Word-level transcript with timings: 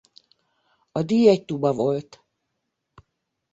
A 0.91 1.01
díj 1.01 1.27
egy 1.29 1.45
tuba 1.45 1.73
volt. 1.73 2.23